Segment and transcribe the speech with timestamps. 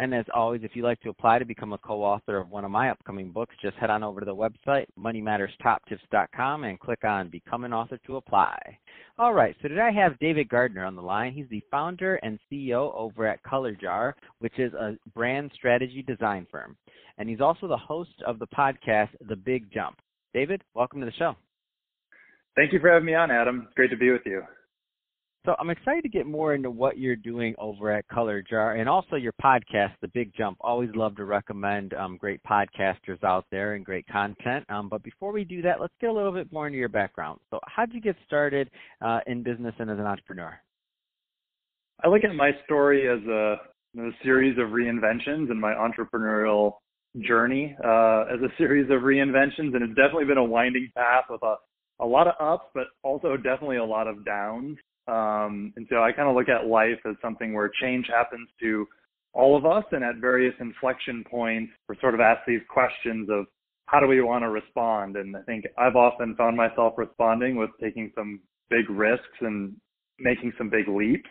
[0.00, 2.70] And as always, if you'd like to apply to become a co-author of one of
[2.70, 7.64] my upcoming books, just head on over to the website, moneymatterstoptips.com, and click on Become
[7.64, 8.58] an Author to apply.
[9.18, 11.34] All right, so today I have David Gardner on the line.
[11.34, 16.46] He's the founder and CEO over at Color Jar, which is a brand strategy design
[16.50, 16.78] firm.
[17.18, 19.98] And he's also the host of the podcast, The Big Jump.
[20.32, 21.36] David, welcome to the show.
[22.56, 23.64] Thank you for having me on, Adam.
[23.66, 24.44] It's great to be with you.
[25.46, 28.86] So I'm excited to get more into what you're doing over at Color Jar and
[28.86, 30.58] also your podcast, The Big Jump.
[30.60, 34.66] Always love to recommend um, great podcasters out there and great content.
[34.68, 37.40] Um, but before we do that, let's get a little bit more into your background.
[37.50, 38.68] So how did you get started
[39.00, 40.60] uh, in business and as an entrepreneur?
[42.04, 43.56] I look at my story as a,
[43.98, 46.74] a series of reinventions and my entrepreneurial
[47.26, 51.42] journey uh, as a series of reinventions, and it's definitely been a winding path with
[51.42, 51.54] a
[52.00, 54.78] a lot of ups, but also definitely a lot of downs.
[55.10, 58.86] Um, and so I kind of look at life as something where change happens to
[59.32, 63.46] all of us, and at various inflection points, we're sort of asked these questions of
[63.86, 65.16] how do we want to respond.
[65.16, 69.74] And I think I've often found myself responding with taking some big risks and
[70.18, 71.30] making some big leaps.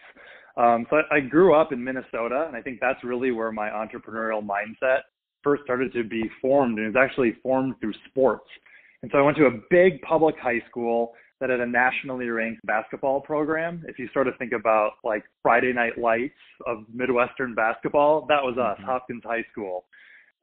[0.58, 3.70] Um, so I, I grew up in Minnesota, and I think that's really where my
[3.70, 5.00] entrepreneurial mindset
[5.42, 8.50] first started to be formed, and it was actually formed through sports.
[9.02, 12.66] And so I went to a big public high school that had a nationally ranked
[12.66, 13.84] basketball program.
[13.88, 16.34] If you sort of think about like Friday Night Lights
[16.68, 18.86] of Midwestern basketball, that was us, mm-hmm.
[18.86, 19.86] Hopkins High School.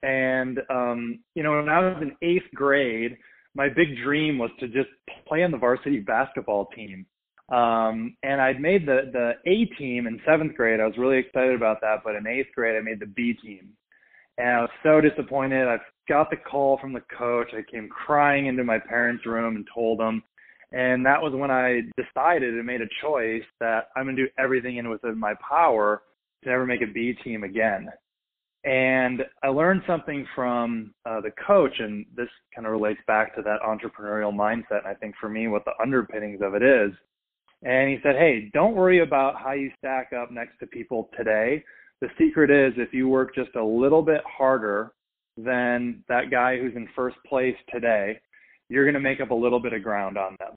[0.02, 3.17] And um, you know, when I was in eighth grade,
[3.55, 4.89] my big dream was to just
[5.27, 7.06] play on the varsity basketball team.
[7.48, 10.80] Um, and I'd made the the A team in seventh grade.
[10.80, 13.68] I was really excited about that, but in eighth grade, I made the B team,
[14.39, 15.68] and I was so disappointed.
[15.68, 17.48] I got the call from the coach.
[17.52, 20.23] I came crying into my parents' room and told them
[20.73, 24.31] and that was when I decided and made a choice that I'm going to do
[24.39, 26.03] everything in within my power
[26.43, 27.89] to never make a B team again.
[28.65, 33.43] And I learned something from uh, the coach, and this kind of relates back to
[33.43, 34.79] that entrepreneurial mindset.
[34.79, 36.91] And I think for me, what the underpinnings of it is.
[37.63, 41.63] And he said, Hey, don't worry about how you stack up next to people today.
[42.01, 44.93] The secret is if you work just a little bit harder
[45.37, 48.19] than that guy who's in first place today,
[48.69, 50.55] you're going to make up a little bit of ground on them.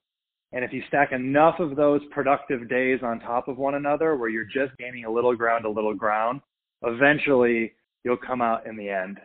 [0.52, 4.28] And if you stack enough of those productive days on top of one another where
[4.28, 6.40] you're just gaining a little ground, a little ground,
[6.82, 7.72] eventually
[8.04, 9.18] you'll come out in the end.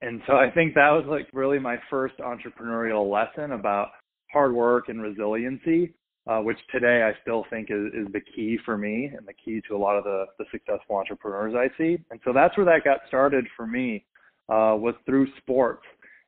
[0.00, 3.90] And so I think that was like really my first entrepreneurial lesson about
[4.32, 5.94] hard work and resiliency,
[6.26, 9.62] uh, which today I still think is, is the key for me and the key
[9.68, 11.98] to a lot of the, the successful entrepreneurs I see.
[12.10, 14.04] And so that's where that got started for me,
[14.48, 15.84] uh, was through sports.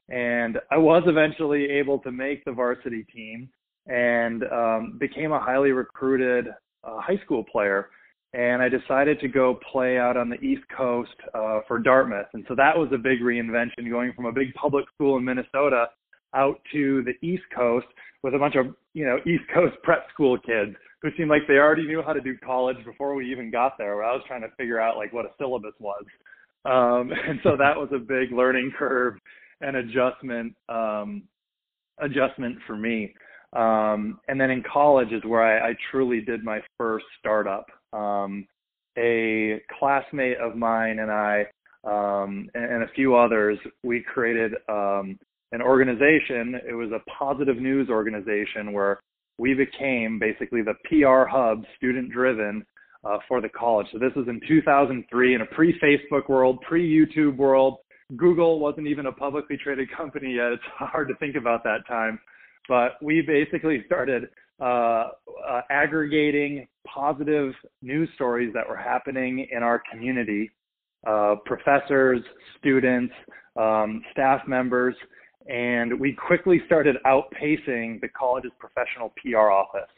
[0.08, 3.48] And I was eventually able to make the varsity team
[3.86, 6.48] and um, became a highly recruited
[6.84, 7.90] uh, high school player.
[8.32, 12.26] And I decided to go play out on the East Coast uh, for Dartmouth.
[12.34, 15.86] And so that was a big reinvention going from a big public school in Minnesota
[16.34, 17.86] out to the East Coast
[18.24, 21.54] with a bunch of, you know, East Coast prep school kids who seemed like they
[21.54, 23.94] already knew how to do college before we even got there.
[23.94, 26.04] Where I was trying to figure out like what a syllabus was.
[26.64, 29.14] Um, and so that was a big learning curve
[29.60, 31.22] and adjustment um,
[32.00, 33.14] adjustment for me.
[33.54, 37.66] Um, and then in college is where I, I truly did my first startup.
[37.92, 38.46] Um,
[38.98, 41.46] a classmate of mine and I,
[41.84, 45.18] um, and, and, a few others, we created um,
[45.52, 46.60] an organization.
[46.68, 49.00] It was a positive news organization where
[49.38, 52.64] we became basically the PR hub, student driven,
[53.04, 53.86] uh, for the college.
[53.92, 57.78] So this was in 2003 in a pre Facebook world, pre YouTube world.
[58.16, 60.52] Google wasn't even a publicly traded company yet.
[60.52, 62.18] It's hard to think about that time.
[62.68, 64.28] But we basically started
[64.60, 65.08] uh,
[65.48, 67.52] uh, aggregating positive
[67.82, 70.50] news stories that were happening in our community,
[71.06, 72.20] uh, professors,
[72.58, 73.12] students,
[73.56, 74.94] um, staff members,
[75.46, 79.90] and we quickly started outpacing the college's professional PR office.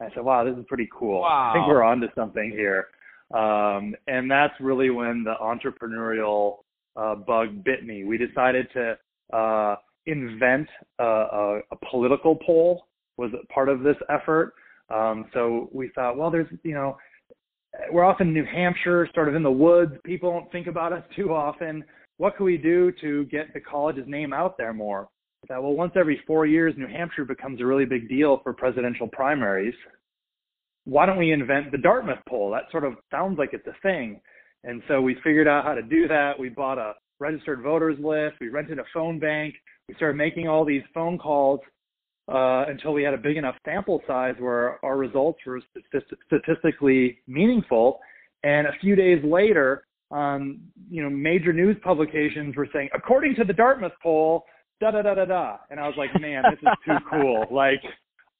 [0.00, 1.20] I said, wow, this is pretty cool.
[1.20, 1.50] Wow.
[1.50, 2.88] I think we're onto something here.
[3.34, 6.58] Um, and that's really when the entrepreneurial
[6.96, 8.04] uh, bug bit me.
[8.04, 8.98] We decided to
[9.36, 9.76] uh,
[10.06, 14.54] invent a, a, a political poll was part of this effort.
[14.88, 16.96] Um, so we thought, well, there's, you know,
[17.92, 19.92] we're off in New Hampshire, sort of in the woods.
[20.04, 21.84] People don't think about us too often.
[22.16, 25.08] What can we do to get the college's name out there more?
[25.44, 28.52] I thought, well, once every four years, New Hampshire becomes a really big deal for
[28.52, 29.74] presidential primaries.
[30.84, 32.50] why don't we invent the Dartmouth poll?
[32.50, 34.20] That sort of sounds like it's a thing.
[34.64, 36.38] And so we figured out how to do that.
[36.38, 38.36] We bought a registered voters list.
[38.40, 39.54] We rented a phone bank.
[39.88, 41.60] We started making all these phone calls
[42.28, 45.60] uh, until we had a big enough sample size where our results were
[46.26, 47.98] statistically meaningful.
[48.42, 53.44] And a few days later, um, you know, major news publications were saying, according to
[53.44, 54.44] the Dartmouth poll,
[54.80, 55.56] da da da da da.
[55.70, 57.46] And I was like, man, this is too cool.
[57.50, 57.82] Like,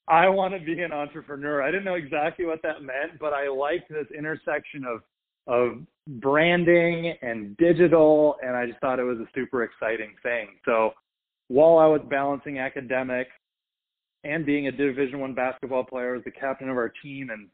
[0.07, 1.61] I want to be an entrepreneur.
[1.61, 5.01] I didn't know exactly what that meant, but I liked this intersection of
[5.47, 10.47] of branding and digital, and I just thought it was a super exciting thing.
[10.65, 10.91] So
[11.47, 13.31] while I was balancing academics
[14.23, 17.47] and being a Division One basketball player, as the captain of our team and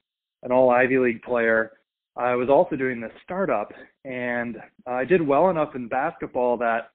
[0.43, 1.71] an All Ivy League player,
[2.15, 3.71] I was also doing this startup,
[4.03, 4.57] and
[4.87, 6.89] I did well enough in basketball that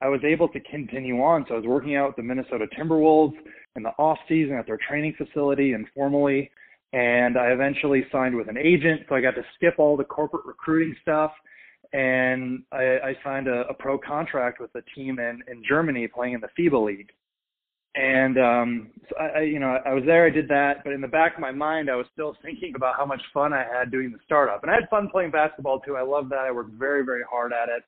[0.00, 1.44] I was able to continue on.
[1.48, 3.34] So I was working out with the Minnesota Timberwolves
[3.74, 6.50] in the off season at their training facility informally,
[6.92, 10.46] and I eventually signed with an agent, so I got to skip all the corporate
[10.46, 11.32] recruiting stuff,
[11.92, 16.34] and I, I signed a, a pro contract with a team in in Germany playing
[16.34, 17.10] in the FIBA league.
[17.94, 21.00] And um, so I, I, you know, I was there, I did that, but in
[21.00, 23.90] the back of my mind, I was still thinking about how much fun I had
[23.90, 25.96] doing the startup, and I had fun playing basketball too.
[25.96, 26.44] I loved that.
[26.46, 27.82] I worked very, very hard at it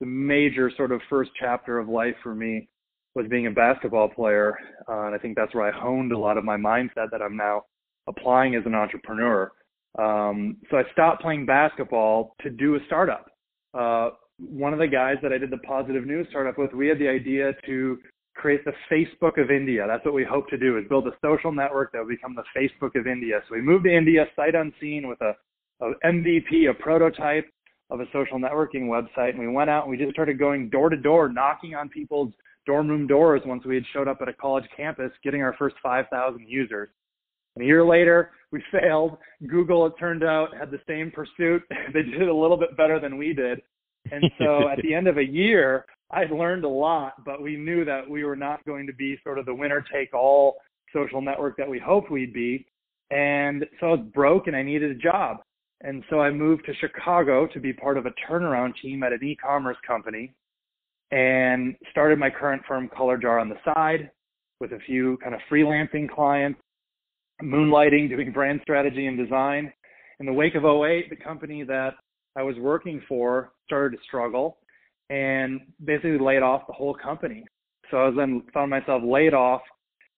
[0.00, 2.68] the major sort of first chapter of life for me
[3.14, 4.54] was being a basketball player.
[4.88, 7.36] Uh, and I think that's where I honed a lot of my mindset that I'm
[7.36, 7.62] now
[8.06, 9.50] applying as an entrepreneur.
[9.98, 13.26] Um, so I stopped playing basketball to do a startup.
[13.72, 16.98] Uh, one of the guys that I did the positive news startup with, we had
[16.98, 17.98] the idea to
[18.34, 19.84] create the Facebook of India.
[19.88, 22.44] That's what we hope to do is build a social network that will become the
[22.54, 23.40] Facebook of India.
[23.48, 25.32] So we moved to India sight unseen with a,
[25.80, 27.46] a MVP, a prototype,
[27.90, 30.88] of a social networking website and we went out and we just started going door
[30.88, 32.32] to door knocking on people's
[32.66, 35.76] dorm room doors once we had showed up at a college campus getting our first
[35.82, 36.88] 5,000 users.
[37.56, 39.16] And a year later, we failed.
[39.46, 41.62] Google, it turned out, had the same pursuit.
[41.92, 43.60] they did it a little bit better than we did.
[44.12, 47.84] And so at the end of a year, I learned a lot, but we knew
[47.84, 50.56] that we were not going to be sort of the winner take all
[50.92, 52.66] social network that we hoped we'd be.
[53.10, 55.38] And so I was broke and I needed a job.
[55.82, 59.22] And so I moved to Chicago to be part of a turnaround team at an
[59.22, 60.32] e-commerce company
[61.10, 64.10] and started my current firm Color Jar on the side
[64.60, 66.58] with a few kind of freelancing clients,
[67.42, 69.72] moonlighting, doing brand strategy and design.
[70.20, 71.94] In the wake of 08, the company that
[72.36, 74.58] I was working for started to struggle
[75.10, 77.44] and basically laid off the whole company.
[77.90, 79.62] So I was then found myself laid off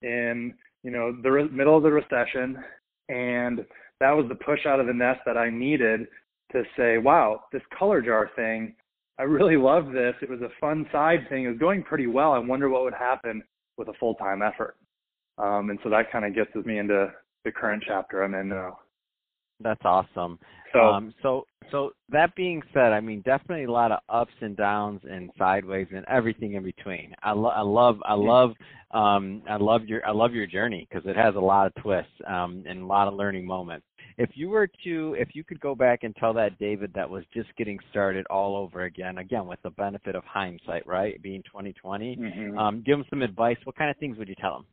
[0.03, 2.57] in, you know, the middle of the recession
[3.09, 3.65] and
[4.01, 6.07] that was the push out of the nest that I needed
[6.53, 8.75] to say, wow, this color jar thing,
[9.19, 10.15] I really love this.
[10.23, 11.45] It was a fun side thing.
[11.45, 12.33] It was going pretty well.
[12.33, 13.43] I wonder what would happen
[13.77, 14.77] with a full time effort.
[15.39, 17.13] Um, and so that kind of gets me into
[17.45, 18.79] the current chapter I'm in now.
[19.61, 20.39] That's awesome.
[20.73, 24.57] So, um, so, so that being said, I mean, definitely a lot of ups and
[24.57, 27.15] downs and sideways and everything in between.
[27.23, 28.51] I, lo- I love, I love,
[28.93, 32.13] um, I love your, I love your journey because it has a lot of twists
[32.27, 33.87] um, and a lot of learning moments.
[34.19, 37.25] If you were to, if you could go back and tell that David that was
[37.33, 42.17] just getting started all over again, again with the benefit of hindsight, right, being 2020,
[42.17, 42.59] mm-hmm.
[42.59, 43.57] um, give him some advice.
[43.65, 44.65] What kind of things would you tell him?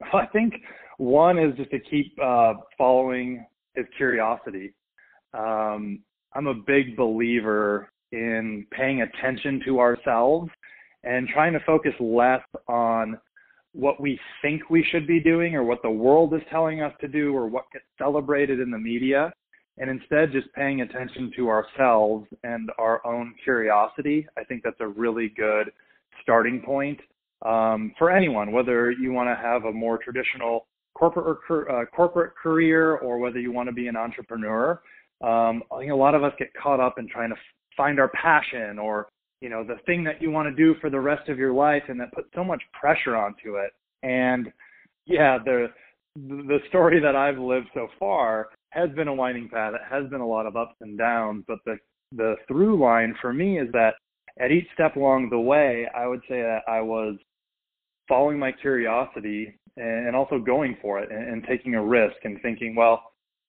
[0.12, 0.54] I think
[0.98, 4.72] one is just to keep uh, following his curiosity.
[5.34, 6.00] Um,
[6.34, 10.50] I'm a big believer in paying attention to ourselves
[11.04, 13.18] and trying to focus less on
[13.72, 17.08] what we think we should be doing or what the world is telling us to
[17.08, 19.32] do or what gets celebrated in the media
[19.78, 24.26] and instead just paying attention to ourselves and our own curiosity.
[24.36, 25.70] I think that's a really good
[26.22, 27.00] starting point
[27.44, 31.38] um, for anyone, whether you want to have a more traditional corporate
[31.70, 34.80] uh, corporate career or whether you want to be an entrepreneur.
[35.22, 37.36] Um, I think a lot of us get caught up in trying to
[37.76, 39.08] find our passion or
[39.40, 41.84] you know the thing that you want to do for the rest of your life,
[41.88, 43.70] and that puts so much pressure onto it.
[44.02, 44.52] And
[45.06, 45.68] yeah, the
[46.16, 49.74] the story that I've lived so far has been a winding path.
[49.74, 51.76] It has been a lot of ups and downs, but the
[52.12, 53.94] the through line for me is that
[54.38, 57.16] at each step along the way, I would say that I was
[58.10, 62.74] following my curiosity and also going for it and, and taking a risk and thinking,
[62.74, 63.02] well,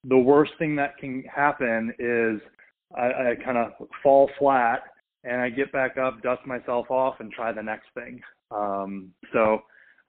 [0.06, 2.40] the worst thing that can happen is
[2.98, 4.84] I, I kind of fall flat
[5.24, 8.22] and I get back up, dust myself off, and try the next thing.
[8.50, 9.60] Um, so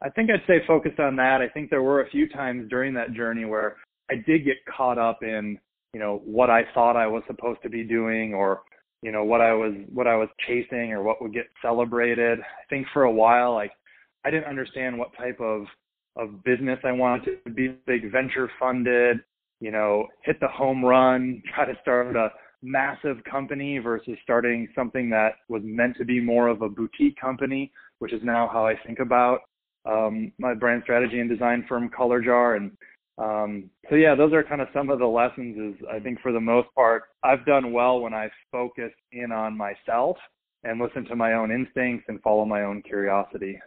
[0.02, 1.40] I think I'd say focused on that.
[1.40, 3.76] I think there were a few times during that journey where
[4.10, 5.58] I did get caught up in,
[5.92, 8.62] you know, what I thought I was supposed to be doing or,
[9.02, 12.40] you know, what I was what I was chasing or what would get celebrated.
[12.40, 13.72] I think for a while like
[14.24, 15.66] I didn't understand what type of
[16.16, 19.20] of business I wanted to be big venture funded,
[19.60, 22.28] you know, hit the home run, try to start a
[22.62, 27.72] massive company versus starting something that was meant to be more of a boutique company,
[27.98, 29.40] which is now how I think about
[29.84, 32.56] um, my brand strategy and design firm Color Jar.
[32.56, 32.72] And
[33.18, 35.56] um, so yeah, those are kind of some of the lessons.
[35.58, 39.56] Is I think for the most part, I've done well when I focus in on
[39.56, 40.16] myself
[40.64, 43.58] and listen to my own instincts and follow my own curiosity.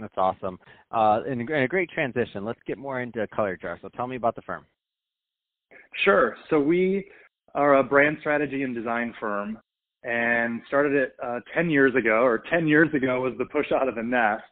[0.00, 0.58] That's awesome.
[0.90, 2.44] Uh, and, a great transition.
[2.44, 3.78] Let's get more into Color Jar.
[3.82, 4.66] So tell me about the firm.
[6.04, 6.36] Sure.
[6.48, 7.06] So we
[7.54, 9.58] are a brand strategy and design firm
[10.02, 13.88] and started it uh, 10 years ago, or 10 years ago was the push out
[13.88, 14.44] of the nest.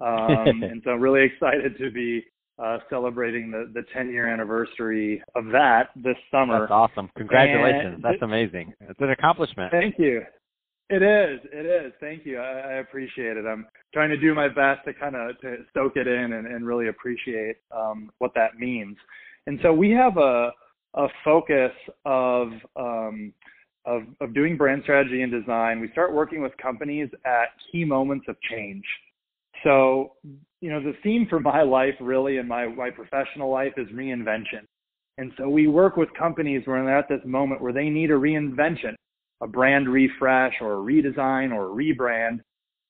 [0.00, 2.24] Um, and so I'm really excited to be
[2.62, 6.60] uh, celebrating the, the 10 year anniversary of that this summer.
[6.60, 7.10] That's awesome.
[7.16, 7.94] Congratulations.
[7.96, 8.72] And That's amazing.
[8.80, 9.72] It's an accomplishment.
[9.72, 10.22] Thank you.
[10.92, 11.40] It is.
[11.50, 11.92] It is.
[12.00, 12.38] Thank you.
[12.38, 13.46] I, I appreciate it.
[13.46, 16.66] I'm trying to do my best to kind of to soak it in and, and
[16.66, 18.98] really appreciate um, what that means.
[19.46, 20.50] And so we have a
[20.94, 21.72] a focus
[22.04, 23.32] of um,
[23.86, 25.80] of of doing brand strategy and design.
[25.80, 28.84] We start working with companies at key moments of change.
[29.64, 30.12] So,
[30.60, 34.66] you know, the theme for my life really and my, my professional life is reinvention.
[35.16, 38.14] And so we work with companies when they're at this moment where they need a
[38.14, 38.94] reinvention,
[39.42, 42.40] a brand refresh or a redesign or a rebrand.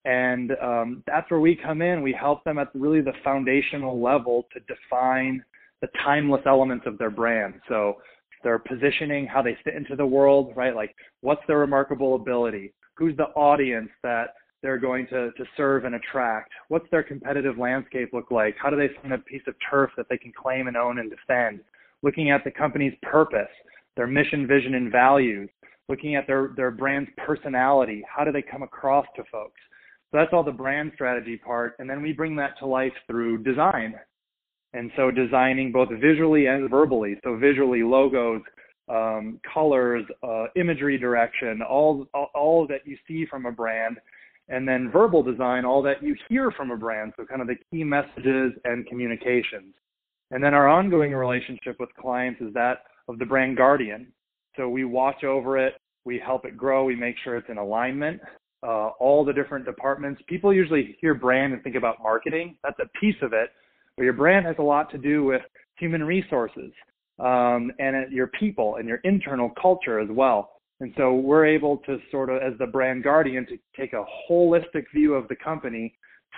[0.05, 2.03] And um, that's where we come in.
[2.03, 5.43] We help them at really the foundational level to define
[5.81, 7.55] the timeless elements of their brand.
[7.69, 7.95] So
[8.45, 10.75] their positioning, how they fit into the world, right?
[10.75, 12.73] Like what's their remarkable ability?
[12.97, 16.51] Who's the audience that they're going to, to serve and attract?
[16.69, 18.57] What's their competitive landscape look like?
[18.61, 21.11] How do they find a piece of turf that they can claim and own and
[21.11, 21.61] defend?
[22.03, 23.51] Looking at the company's purpose,
[23.97, 25.49] their mission, vision, and values,
[25.89, 28.03] looking at their, their brand's personality.
[28.09, 29.61] How do they come across to folks?
[30.11, 31.77] So that's all the brand strategy part.
[31.79, 33.95] And then we bring that to life through design.
[34.75, 37.19] And so designing both visually and verbally.
[37.25, 38.43] So visually logos,
[38.89, 43.99] um, colors, uh, imagery direction, all, all, all that you see from a brand
[44.49, 47.57] and then verbal design, all that you hear from a brand, so kind of the
[47.71, 49.75] key messages and communications.
[50.31, 54.13] And then our ongoing relationship with clients is that of the brand guardian.
[54.57, 58.21] So we watch over it, we help it grow, we make sure it's in alignment.
[58.65, 60.23] Uh, all the different departments.
[60.29, 62.57] People usually hear brand and think about marketing.
[62.63, 63.51] That's a piece of it,
[63.97, 65.43] but your brand has a lot to do with
[65.81, 66.71] human resources
[67.19, 70.53] um, and your people and your internal culture as well.
[70.79, 74.85] And so we're able to sort of, as the brand guardian, to take a holistic
[74.95, 75.95] view of the company,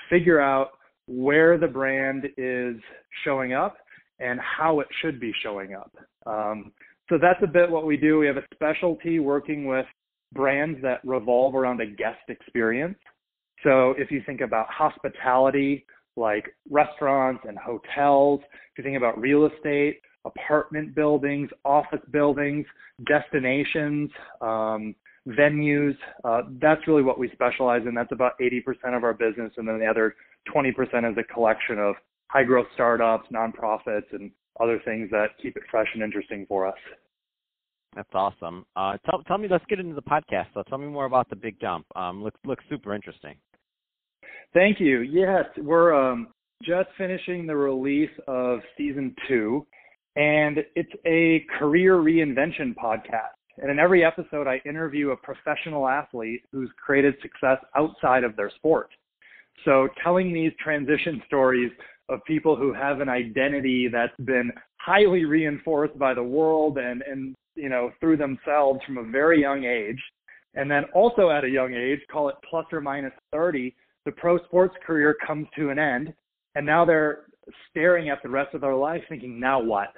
[0.08, 0.70] figure out
[1.06, 2.76] where the brand is
[3.24, 3.76] showing up
[4.18, 5.92] and how it should be showing up.
[6.26, 6.72] Um,
[7.08, 8.18] so that's a bit what we do.
[8.18, 9.86] We have a specialty working with
[10.32, 12.98] brands that revolve around a guest experience.
[13.62, 19.46] So if you think about hospitality, like restaurants and hotels, if you think about real
[19.46, 22.66] estate, apartment buildings, office buildings,
[23.06, 24.94] destinations, um,
[25.28, 25.96] venues.
[26.24, 27.94] Uh, that's really what we specialize in.
[27.94, 29.52] That's about 80% of our business.
[29.56, 30.14] And then the other
[30.54, 30.70] 20%
[31.10, 31.94] is a collection of
[32.28, 34.30] high growth startups, nonprofits, and
[34.60, 36.78] other things that keep it fresh and interesting for us.
[37.94, 38.66] That's awesome.
[38.74, 40.46] Uh, tell, tell me, let's get into the podcast.
[40.54, 41.86] So tell me more about the big jump.
[41.94, 43.34] Um, looks looks super interesting.
[44.52, 45.00] Thank you.
[45.00, 46.28] Yes, we're um,
[46.62, 49.66] just finishing the release of season two
[50.16, 53.34] and it's a career reinvention podcast.
[53.58, 58.50] And in every episode, I interview a professional athlete who's created success outside of their
[58.50, 58.90] sport.
[59.64, 61.70] So telling these transition stories
[62.08, 67.34] of people who have an identity that's been highly reinforced by the world and, and
[67.54, 70.00] you know, through themselves from a very young age.
[70.54, 74.38] And then also at a young age, call it plus or minus 30, the pro
[74.44, 76.12] sports career comes to an end.
[76.54, 77.24] And now they're
[77.70, 79.88] staring at the rest of their life thinking, now what?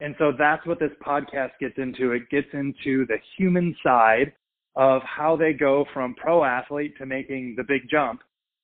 [0.00, 2.12] And so that's what this podcast gets into.
[2.12, 4.32] It gets into the human side
[4.74, 8.20] of how they go from pro athlete to making the big jump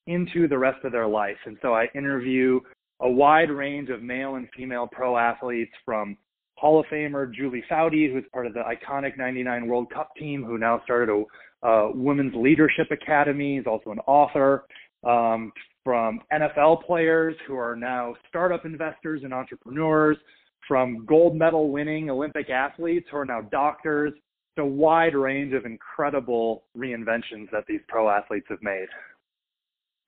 [0.08, 1.36] into the rest of their life.
[1.46, 2.60] And so I interview
[3.00, 6.16] a wide range of male and female pro athletes from
[6.56, 10.58] Hall of Famer Julie Foudy, who's part of the iconic 99 World Cup team, who
[10.58, 11.24] now started
[11.62, 13.58] a women's leadership academy.
[13.58, 14.64] He's also an author.
[15.04, 15.52] Um,
[15.84, 20.18] from NFL players who are now startup investors and entrepreneurs,
[20.66, 24.12] from gold medal winning Olympic athletes who are now doctors,
[24.56, 28.86] to a wide range of incredible reinventions that these pro athletes have made.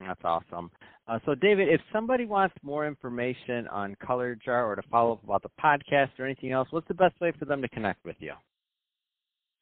[0.07, 0.71] That's awesome.
[1.07, 5.23] Uh, so, David, if somebody wants more information on Color Jar or to follow up
[5.23, 8.15] about the podcast or anything else, what's the best way for them to connect with
[8.19, 8.33] you?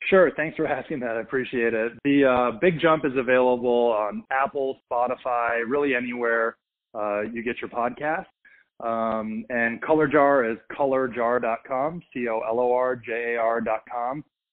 [0.10, 0.32] Sure.
[0.36, 1.18] Thanks for asking that.
[1.18, 1.94] I appreciate it.
[2.04, 6.56] The uh, Big Jump is available on Apple, Spotify, really anywhere
[6.96, 8.26] uh, you get your podcast.
[8.80, 12.54] Um, and Color Jar is colorjar.com, C-O-L-O-R-J-A-R.com.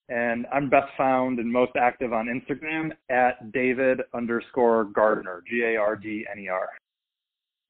[0.09, 6.69] And I'm best found and most active on Instagram at David underscore Gardner, G-A-R-D-N-E-R.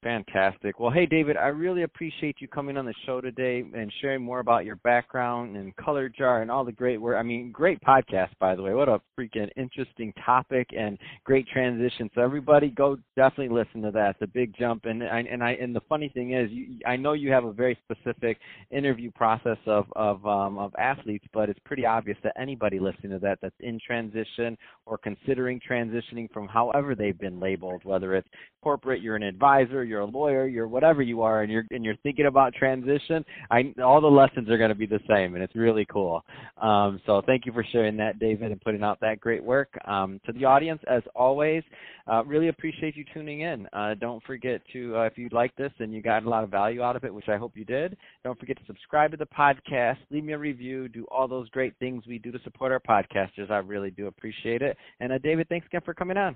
[0.03, 0.79] Fantastic.
[0.79, 4.39] Well, hey, David, I really appreciate you coming on the show today and sharing more
[4.39, 7.17] about your background and Color Jar and all the great work.
[7.17, 8.75] I mean, great podcast, by the way.
[8.75, 12.11] What a freaking interesting topic and great transition.
[12.13, 14.11] So everybody, go definitely listen to that.
[14.11, 14.85] It's a big jump.
[14.85, 17.51] And I, and I and the funny thing is, you, I know you have a
[17.51, 18.37] very specific
[18.69, 23.19] interview process of of um, of athletes, but it's pretty obvious that anybody listening to
[23.19, 28.29] that that's in transition or considering transitioning from however they've been labeled, whether it's
[28.67, 31.95] corporate, you're an advisor you're a lawyer, you're whatever you are, and you're and you're
[32.03, 35.55] thinking about transition, I all the lessons are going to be the same, and it's
[35.55, 36.21] really cool.
[36.61, 39.69] Um, so thank you for sharing that, David, and putting out that great work.
[39.85, 41.63] Um, to the audience, as always,
[42.11, 43.67] uh, really appreciate you tuning in.
[43.71, 46.49] Uh, don't forget to, uh, if you like this and you got a lot of
[46.49, 49.27] value out of it, which I hope you did, don't forget to subscribe to the
[49.27, 52.81] podcast, leave me a review, do all those great things we do to support our
[52.81, 53.49] podcasters.
[53.49, 54.77] I really do appreciate it.
[54.99, 56.35] And uh, David, thanks again for coming on.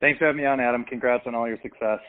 [0.00, 0.84] Thanks for having me on, Adam.
[0.84, 2.00] Congrats on all your success.